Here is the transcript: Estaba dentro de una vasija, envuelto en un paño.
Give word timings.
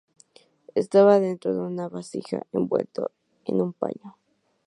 Estaba 0.73 1.19
dentro 1.19 1.53
de 1.53 1.59
una 1.59 1.87
vasija, 1.87 2.41
envuelto 2.53 3.11
en 3.45 3.61
un 3.61 3.71
paño. 3.73 4.17